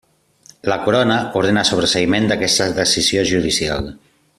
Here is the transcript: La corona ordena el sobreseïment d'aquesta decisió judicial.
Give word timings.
La 0.71 0.77
corona 0.85 1.17
ordena 1.41 1.65
el 1.65 1.69
sobreseïment 1.73 2.27
d'aquesta 2.33 2.71
decisió 2.83 3.31
judicial. 3.37 3.89